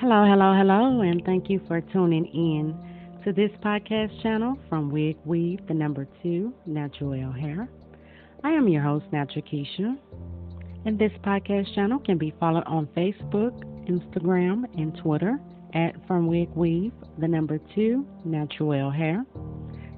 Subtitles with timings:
[0.00, 2.72] Hello, hello, hello, and thank you for tuning in
[3.24, 7.68] to this podcast channel from Wig Weave, the number two, Natural Hair.
[8.44, 9.98] I am your host, Natural Keisha,
[10.84, 13.60] and this podcast channel can be followed on Facebook,
[13.90, 15.40] Instagram, and Twitter
[15.74, 19.26] at From Wig Weave, the number two, Natural Hair.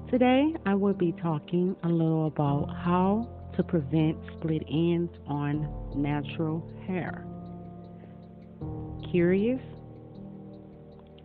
[0.09, 6.67] Today, I will be talking a little about how to prevent split ends on natural
[6.87, 7.23] hair.
[9.11, 9.61] Curious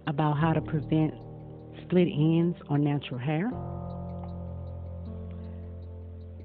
[0.07, 1.15] about how to prevent
[1.83, 3.51] split ends on natural hair?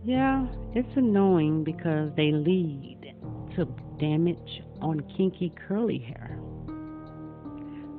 [0.03, 3.13] Yeah, it's annoying because they lead
[3.55, 3.65] to
[3.99, 6.39] damage on kinky curly hair.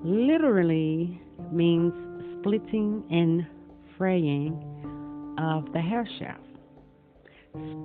[0.05, 1.21] Literally
[1.53, 1.93] means
[2.41, 3.47] splitting and
[3.97, 4.53] fraying
[5.39, 6.41] of the hair shaft.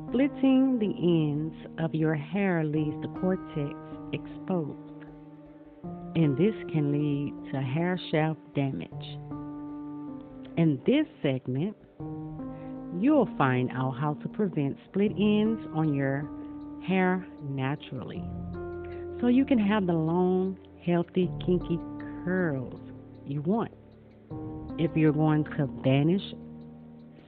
[0.10, 3.76] Splitting the ends of your hair leaves the cortex
[4.14, 4.97] exposed
[6.18, 8.90] and this can lead to hair shaft damage.
[10.58, 11.78] In this segment,
[13.00, 16.28] you'll find out how to prevent split ends on your
[16.88, 18.24] hair naturally
[19.22, 21.78] so you can have the long, healthy, kinky
[22.26, 22.82] curls
[23.24, 23.72] you want.
[24.80, 26.34] If you're going to banish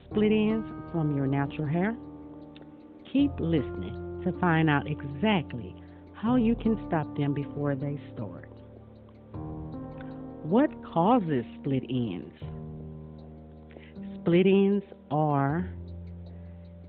[0.06, 1.96] split ends from your natural hair,
[3.12, 5.76] keep listening to find out exactly
[6.12, 8.50] how you can stop them before they start.
[10.42, 12.34] What causes split ends?
[14.20, 15.70] Split ends are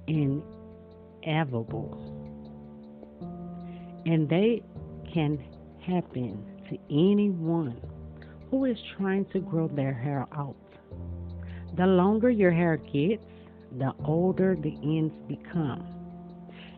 [0.08, 2.12] inevitable
[4.06, 4.62] and they
[5.14, 5.40] can
[5.86, 7.80] happen to anyone
[8.50, 10.56] who is trying to grow their hair out.
[11.78, 13.24] The longer your hair gets,
[13.78, 15.86] the older the ends become.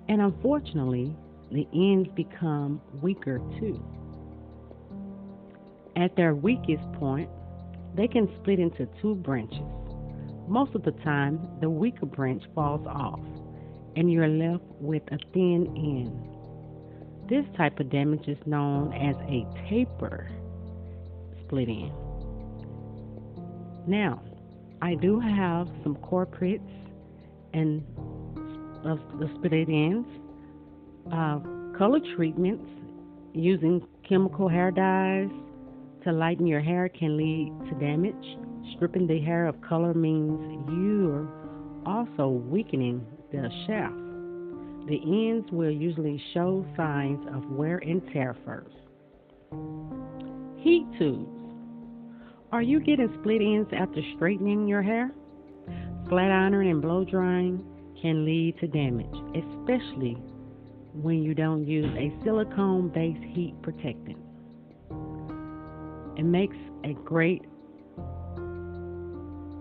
[0.08, 1.16] And unfortunately,
[1.52, 3.84] the ends become weaker too.
[5.96, 7.30] At their weakest point,
[7.96, 9.62] they can split into two branches.
[10.48, 13.20] Most of the time, the weaker branch falls off,
[13.96, 17.30] and you're left with a thin end.
[17.30, 20.30] This type of damage is known as a taper
[21.46, 21.94] split end.
[23.88, 24.22] Now,
[24.82, 26.60] I do have some corporates
[27.54, 27.84] and
[28.84, 30.08] of the split ends,
[31.12, 31.40] uh,
[31.78, 32.66] color treatments
[33.34, 35.30] using chemical hair dyes,
[36.04, 38.38] to lighten your hair can lead to damage.
[38.76, 41.28] Stripping the hair of color means you're
[41.86, 43.96] also weakening the shaft.
[44.88, 48.76] The ends will usually show signs of wear and tear first.
[50.58, 51.30] Heat tubes.
[52.52, 55.12] Are you getting split ends after straightening your hair?
[56.10, 57.64] Flat ironing and blow drying
[58.02, 60.18] can lead to damage, especially
[60.94, 64.23] when you don't use a silicone based heat protectant.
[66.24, 67.42] It makes a great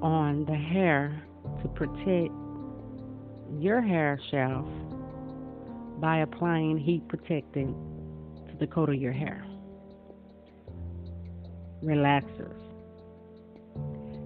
[0.00, 1.20] on the hair
[1.60, 2.32] to protect
[3.60, 4.68] your hair shaft
[6.00, 7.74] by applying heat protectant
[8.46, 9.44] to the coat of your hair.
[11.82, 12.60] Relaxers.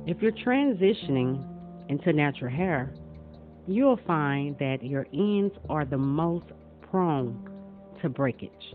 [0.06, 1.42] If you're transitioning
[1.88, 2.92] into natural hair,
[3.66, 7.48] you'll find that your ends are the most prone
[8.02, 8.74] to breakage.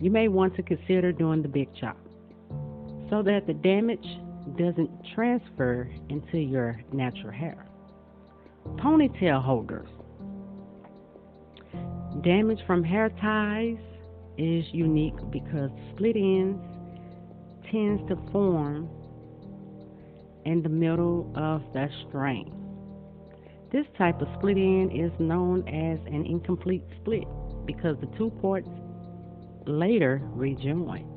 [0.00, 1.96] You may want to consider doing the big chop
[3.10, 4.06] so that the damage
[4.58, 7.66] doesn't transfer into your natural hair.
[8.76, 9.88] Ponytail holders.
[12.22, 13.76] Damage from hair ties
[14.38, 16.58] is unique because split ends
[17.70, 18.88] tends to form
[20.44, 22.52] in the middle of the string.
[23.72, 27.26] This type of split end is known as an incomplete split
[27.66, 28.68] because the two parts
[29.66, 31.15] later rejoin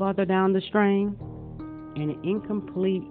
[0.00, 1.14] further down the string,
[1.94, 3.04] and an incomplete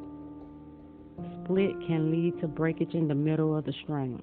[1.44, 4.19] split can lead to breakage in the middle of the string.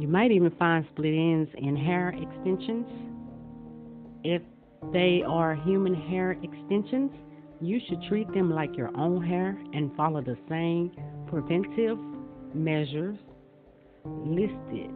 [0.00, 2.84] You might even find split ends in hair extensions.
[4.24, 4.42] If
[4.92, 7.12] they are human hair extensions,
[7.60, 10.90] you should treat them like your own hair and follow the same
[11.28, 11.96] preventive
[12.54, 13.18] measures
[14.04, 14.90] listed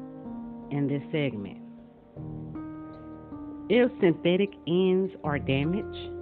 [0.72, 1.58] in this segment.
[3.69, 6.13] If synthetic ends are damaged,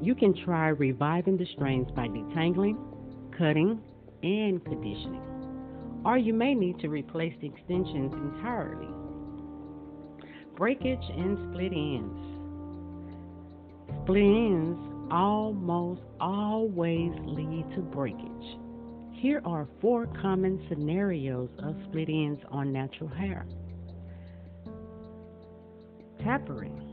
[0.00, 2.76] you can try reviving the strains by detangling,
[3.36, 3.80] cutting,
[4.22, 5.22] and conditioning.
[6.04, 8.88] Or you may need to replace the extensions entirely.
[10.56, 12.18] Breakage and split ends.
[14.02, 14.78] Split ends
[15.10, 18.58] almost always lead to breakage.
[19.12, 23.46] Here are four common scenarios of split ends on natural hair.
[26.24, 26.89] Tapering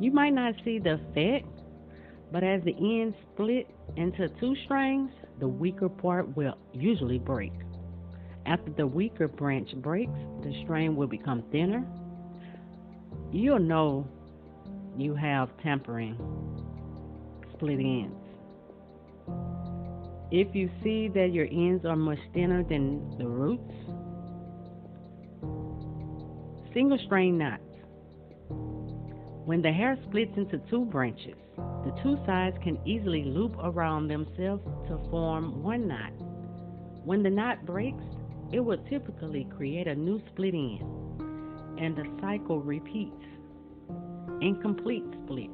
[0.00, 1.46] You might not see the effect,
[2.32, 7.52] but as the ends split into two strands, the weaker part will usually break.
[8.46, 11.86] After the weaker branch breaks, the strain will become thinner.
[13.32, 14.06] You'll know
[14.96, 16.16] you have tapering
[17.52, 18.14] split ends.
[20.30, 23.74] If you see that your ends are much thinner than the roots,
[26.72, 27.62] single strain knots.
[29.44, 34.64] When the hair splits into two branches, the two sides can easily loop around themselves
[34.88, 36.12] to form one knot.
[37.04, 38.02] When the knot breaks,
[38.52, 40.80] it will typically create a new split end,
[41.78, 43.12] and the cycle repeats.
[44.40, 45.50] Incomplete split.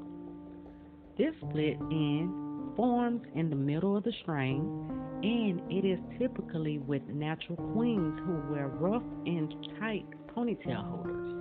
[1.19, 4.89] This split end forms in the middle of the strain,
[5.25, 11.40] and it is typically with natural queens who wear rough and tight ponytail holders.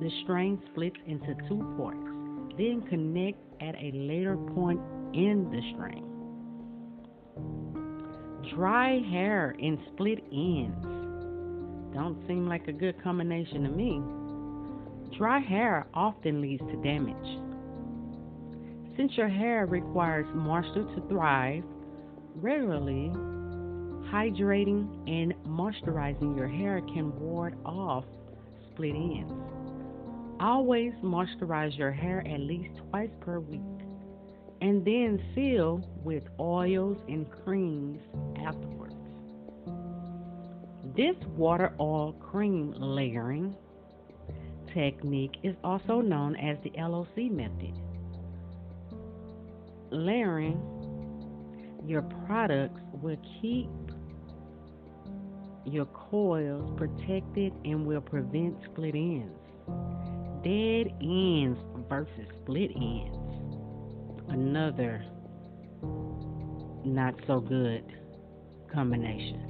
[0.00, 1.98] The strain splits into two parts,
[2.56, 4.80] then connect at a later point
[5.12, 6.04] in the strain.
[8.54, 10.98] Dry hair and split ends
[11.94, 14.00] don't seem like a good combination to me.
[15.18, 17.16] Dry hair often leads to damage.
[18.96, 21.64] Since your hair requires moisture to thrive,
[22.36, 23.10] regularly
[24.12, 28.04] hydrating and moisturizing your hair can ward off
[28.72, 29.57] split ends.
[30.40, 33.60] Always moisturize your hair at least twice per week
[34.60, 38.00] and then seal with oils and creams
[38.44, 38.94] afterwards.
[40.96, 43.54] This water oil cream layering
[44.74, 47.74] technique is also known as the LOC method.
[49.90, 50.60] Layering
[51.86, 53.68] your products will keep
[55.64, 59.37] your coils protected and will prevent split ends.
[60.42, 61.58] Dead ends
[61.88, 63.16] versus split ends.
[64.28, 65.04] Another
[66.84, 67.84] not so good
[68.72, 69.42] combination.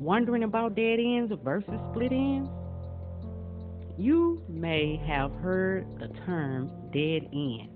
[0.00, 2.48] Wondering about dead ends versus split ends?
[3.98, 7.68] You may have heard the term dead end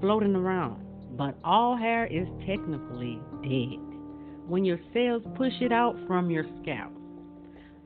[0.00, 0.84] floating around,
[1.16, 3.80] but all hair is technically dead
[4.46, 6.92] when your cells push it out from your scalp.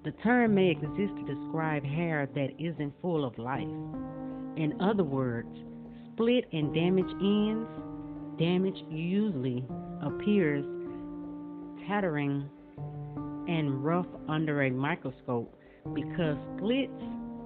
[0.04, 3.62] The term may exist to describe hair that isn't full of life.
[4.56, 5.48] In other words,
[6.12, 7.68] split and damaged ends,
[8.38, 9.64] damage usually
[10.02, 10.64] appears
[11.88, 12.48] tattering
[13.48, 15.52] and rough under a microscope
[15.94, 16.92] because splits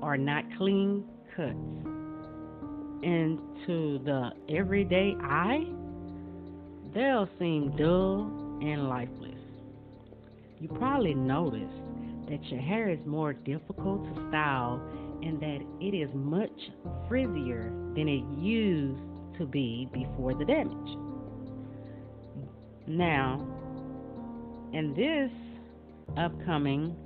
[0.03, 1.57] are not clean cuts.
[3.03, 5.65] And to the everyday eye,
[6.95, 8.31] they'll seem dull
[8.63, 9.39] and lifeless.
[10.61, 11.82] You probably noticed
[12.33, 14.81] that your hair is more difficult to style
[15.23, 16.51] and that it is much
[17.07, 19.03] frizzier than it used
[19.39, 20.97] to be before the damage.
[22.87, 23.47] Now,
[24.73, 25.31] in this
[26.17, 26.97] upcoming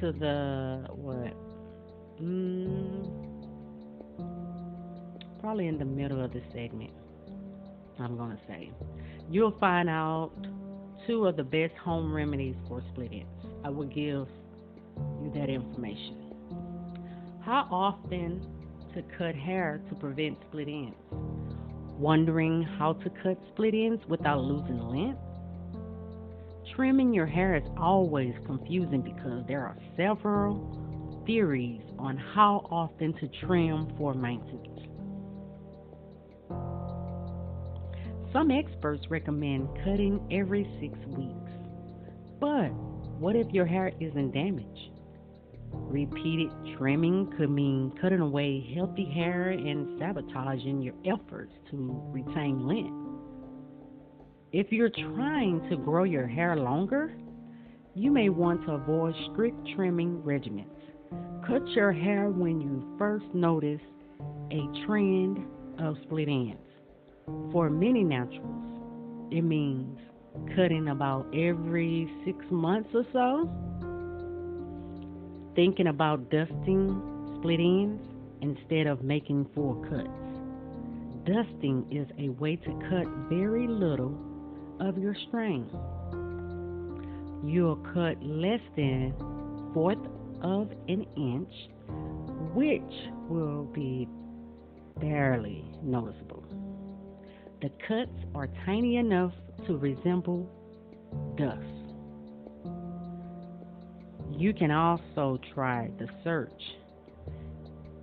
[0.00, 1.32] to the what?
[2.20, 3.08] Mm,
[5.40, 6.90] probably in the middle of the segment.
[8.00, 8.72] I'm going to say.
[9.30, 10.32] You'll find out
[11.06, 13.26] two of the best home remedies for split ends.
[13.64, 14.28] I will give
[14.96, 16.32] you that information.
[17.44, 18.46] How often
[18.94, 20.94] to cut hair to prevent split ends?
[21.98, 25.20] Wondering how to cut split ends without losing length?
[26.74, 33.28] Trimming your hair is always confusing because there are several theories on how often to
[33.46, 34.73] trim for maintenance.
[38.34, 41.52] Some experts recommend cutting every six weeks.
[42.40, 42.72] But
[43.20, 44.90] what if your hair isn't damaged?
[45.72, 52.92] Repeated trimming could mean cutting away healthy hair and sabotaging your efforts to retain length.
[54.50, 57.16] If you're trying to grow your hair longer,
[57.94, 60.66] you may want to avoid strict trimming regimens.
[61.46, 63.80] Cut your hair when you first notice
[64.50, 65.38] a trend
[65.78, 66.63] of split ends.
[67.26, 69.98] For many naturals, it means
[70.56, 73.50] cutting about every six months or so.
[75.54, 77.00] Thinking about dusting
[77.38, 78.02] split ends
[78.42, 80.08] instead of making full cuts.
[81.24, 84.14] Dusting is a way to cut very little
[84.80, 85.66] of your strain.
[87.44, 89.14] You'll cut less than
[89.72, 89.98] fourth
[90.42, 91.54] of an inch,
[92.54, 92.82] which
[93.28, 94.08] will be
[95.00, 96.43] barely noticeable.
[97.64, 99.32] The cuts are tiny enough
[99.66, 100.46] to resemble
[101.38, 101.64] dust.
[104.30, 106.62] You can also try the search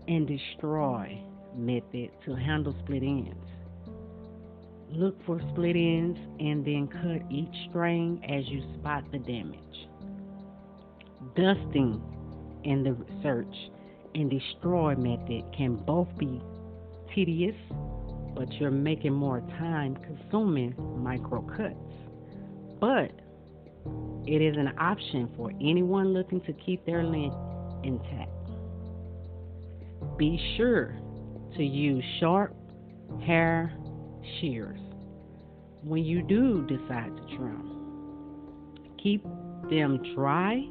[0.08, 1.22] and destroy
[1.56, 3.36] method to handle split ends.
[4.90, 9.88] Look for split ends and then cut each string as you spot the damage.
[11.36, 12.02] Dusting
[12.64, 13.56] in the search
[14.16, 16.42] and destroy method can both be
[17.14, 17.56] tedious,
[18.36, 21.76] but you're making more time consuming micro cuts.
[22.80, 23.12] But
[24.26, 27.36] it is an option for anyone looking to keep their length
[27.84, 28.30] intact.
[30.18, 30.98] Be sure
[31.56, 32.56] to use sharp
[33.26, 33.74] hair
[34.40, 34.80] shears
[35.84, 37.68] when you do decide to trim.
[39.02, 39.24] Keep
[39.70, 40.64] them dry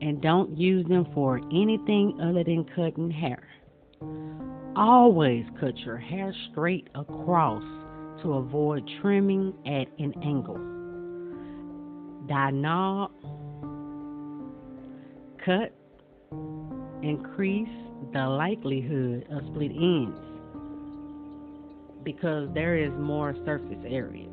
[0.00, 3.41] and don't use them for anything other than cutting hair.
[4.74, 7.62] Always cut your hair straight across
[8.22, 10.56] to avoid trimming at an angle.
[12.26, 13.10] Die knob,
[15.44, 15.74] cut,
[17.02, 17.68] increase
[18.14, 20.18] the likelihood of split ends
[22.02, 24.30] because there is more surface areas.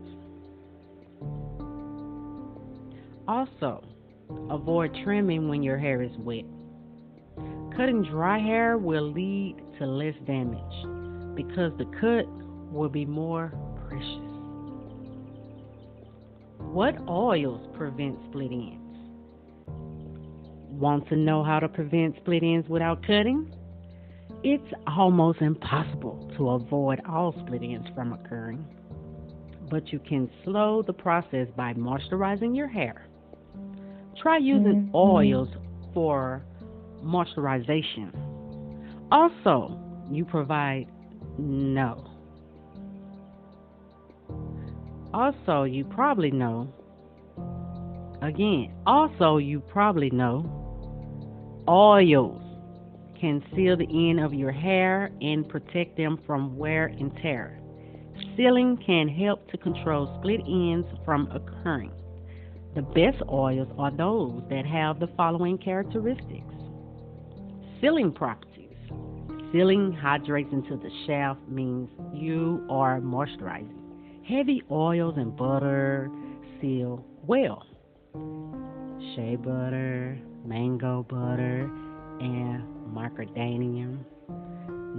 [3.27, 3.83] Also,
[4.49, 6.45] avoid trimming when your hair is wet.
[7.75, 12.27] Cutting dry hair will lead to less damage because the cut
[12.71, 13.51] will be more
[13.87, 14.29] precious.
[16.59, 18.97] What oils prevent split ends?
[20.69, 23.51] Want to know how to prevent split ends without cutting?
[24.43, 28.65] It's almost impossible to avoid all split ends from occurring,
[29.69, 33.07] but you can slow the process by moisturizing your hair.
[34.21, 34.95] Try using mm-hmm.
[34.95, 35.49] oils
[35.93, 36.43] for
[37.03, 38.28] moisturization.
[39.11, 39.79] Also,
[40.11, 40.87] you provide
[41.37, 42.05] no.
[45.13, 46.71] Also, you probably know.
[48.21, 50.45] Again, also, you probably know
[51.67, 52.41] oils
[53.19, 57.59] can seal the end of your hair and protect them from wear and tear.
[58.35, 61.91] Sealing can help to control split ends from occurring.
[62.75, 66.45] The best oils are those that have the following characteristics
[67.81, 68.48] sealing properties.
[69.51, 73.73] Sealing hydrates into the shaft means you are moisturizing.
[74.27, 76.11] Heavy oils and butter
[76.61, 77.65] seal well.
[79.15, 81.63] Shea butter, mango butter,
[82.19, 82.63] and
[82.93, 83.97] macadamia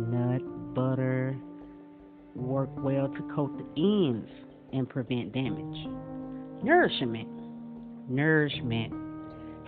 [0.08, 1.36] nut butter
[2.34, 4.28] work well to coat the ends
[4.72, 5.88] and prevent damage.
[6.64, 7.28] Nourishment.
[8.08, 8.92] Nourishment.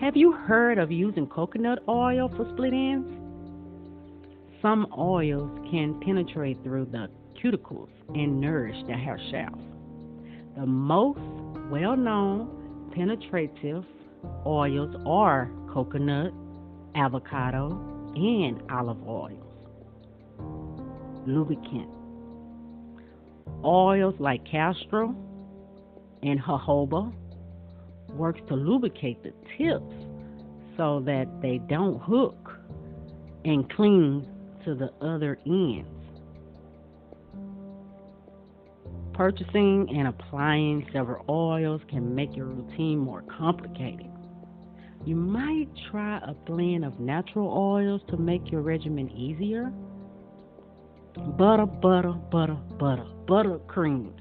[0.00, 3.21] Have you heard of using coconut oil for split ends?
[4.62, 7.08] Some oils can penetrate through the
[7.42, 9.56] cuticles and nourish the hair shaft.
[10.56, 11.18] The most
[11.68, 13.84] well known penetrative
[14.46, 16.32] oils are coconut,
[16.94, 17.70] avocado,
[18.14, 19.52] and olive oils.
[21.26, 21.88] Lubricant.
[23.64, 25.08] Oils like castor
[26.22, 27.12] and jojoba
[28.10, 29.92] works to lubricate the tips
[30.76, 32.60] so that they don't hook
[33.44, 34.24] and cling
[34.64, 35.88] to the other ends.
[39.14, 44.10] Purchasing and applying several oils can make your routine more complicated.
[45.04, 49.72] You might try a blend of natural oils to make your regimen easier.
[51.36, 54.18] Butter, butter, butter, butter, butter creams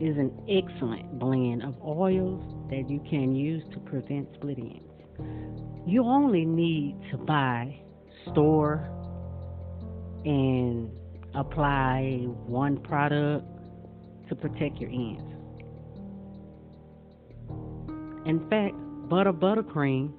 [0.00, 4.82] is an excellent blend of oils that you can use to prevent split ends.
[5.86, 7.78] You only need to buy,
[8.30, 8.88] store,
[10.24, 10.90] and
[11.34, 13.46] apply one product
[14.28, 15.22] to protect your ends.
[18.26, 18.74] In fact,
[19.08, 20.12] Butter Buttercream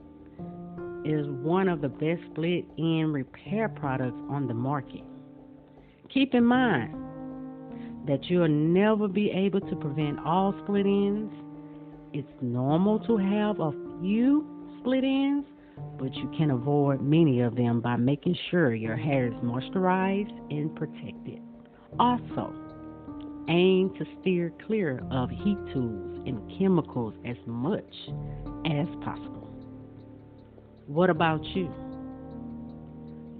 [1.05, 5.03] is one of the best split end repair products on the market.
[6.13, 6.93] Keep in mind
[8.07, 11.33] that you'll never be able to prevent all split ends.
[12.13, 14.45] It's normal to have a few
[14.79, 15.47] split ends,
[15.97, 20.75] but you can avoid many of them by making sure your hair is moisturized and
[20.75, 21.39] protected.
[21.99, 22.53] Also,
[23.49, 27.93] aim to steer clear of heat tools and chemicals as much
[28.65, 29.49] as possible.
[30.87, 31.71] What about you?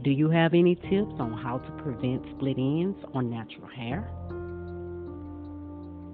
[0.03, 4.09] Do you have any tips on how to prevent split ends on natural hair?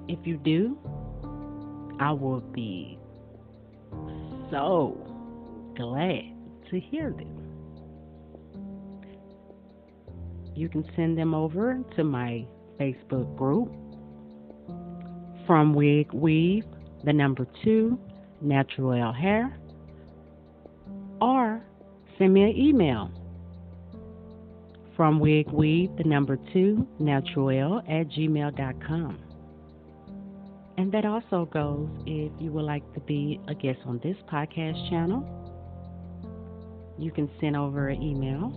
[0.07, 0.77] If you do,
[1.99, 2.99] I will be
[4.51, 5.18] so
[5.79, 6.33] glad
[6.69, 7.49] to hear them.
[10.55, 12.45] You can send them over to my
[12.79, 13.71] Facebook group
[15.47, 16.65] from Wig Weave,
[17.05, 17.97] the number two,
[18.41, 19.57] Natural Hair,
[21.21, 21.61] or
[22.17, 23.09] send me an email
[24.97, 29.17] from wigweave, the number two, natural at gmail.com.
[30.77, 34.89] And that also goes if you would like to be a guest on this podcast
[34.89, 35.48] channel.
[36.99, 38.53] You can send over an email.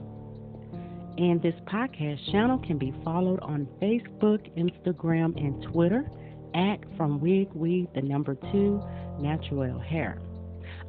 [1.16, 6.10] And this podcast channel can be followed on Facebook, Instagram, and Twitter
[6.54, 8.82] at From Wig Weave, the number two,
[9.20, 10.18] Natural Hair.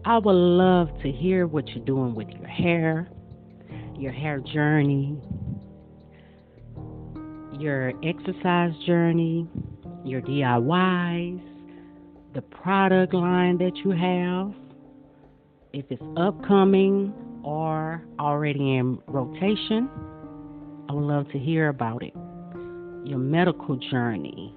[0.06, 3.08] I would love to hear what you're doing with your hair,
[3.96, 5.18] your hair journey,
[7.60, 9.48] your exercise journey,
[10.04, 11.42] your DIYs,
[12.34, 14.54] the product line that you have,
[15.72, 19.90] if it's upcoming or already in rotation.
[20.90, 22.14] I would love to hear about it.
[23.06, 24.56] Your medical journey,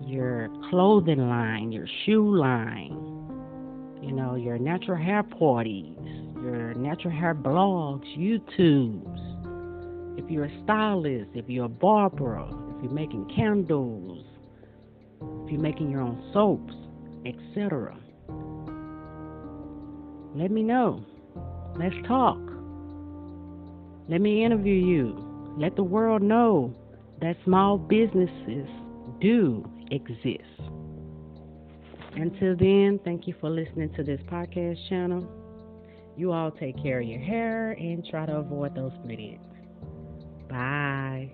[0.00, 3.12] your clothing line, your shoe line,
[4.02, 5.96] you know, your natural hair parties,
[6.42, 10.18] your natural hair blogs, YouTubes.
[10.18, 12.44] If you're a stylist, if you're a barber,
[12.76, 14.24] if you're making candles,
[15.44, 16.74] if you're making your own soaps,
[17.24, 17.96] etc.
[20.34, 21.04] Let me know.
[21.78, 22.38] Let's talk.
[24.08, 25.54] Let me interview you.
[25.58, 26.74] Let the world know
[27.20, 28.68] that small businesses
[29.20, 30.42] do exist.
[32.14, 35.26] Until then, thank you for listening to this podcast channel.
[36.16, 39.38] You all take care of your hair and try to avoid those split.
[40.48, 41.30] Bye.